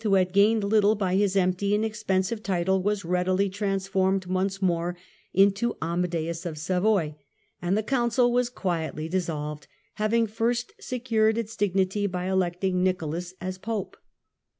who 0.03 0.15
had 0.15 0.33
gained 0.33 0.63
little 0.63 0.95
by 0.95 1.15
his 1.15 1.35
empty 1.35 1.75
and 1.75 1.85
expensive 1.85 2.41
title 2.41 2.81
was 2.81 3.05
readily 3.05 3.47
trans 3.47 3.87
formed 3.87 4.25
once 4.25 4.59
more 4.59 4.97
into 5.31 5.77
Amadeus 5.79 6.43
of 6.43 6.57
Savoy; 6.57 7.13
and 7.61 7.77
the 7.77 7.83
Council 7.83 8.31
was 8.31 8.49
quietly 8.49 9.07
dissolved, 9.07 9.67
having 10.01 10.25
first 10.25 10.73
secured 10.79 11.37
its 11.37 11.55
dignity 11.55 12.07
by 12.07 12.25
electing 12.25 12.81
Nicholas 12.81 13.35
as 13.39 13.59
Pope. 13.59 13.95